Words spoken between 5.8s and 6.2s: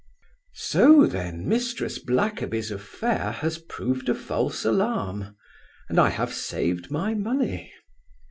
and I